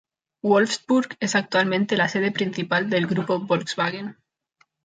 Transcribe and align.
Wolfsburg 0.41 1.15
es 1.19 1.35
actualmente 1.35 1.95
la 1.95 2.07
sede 2.09 2.31
principal 2.31 2.89
del 2.89 3.05
Grupo 3.05 3.37
Volkswagen. 3.37 4.17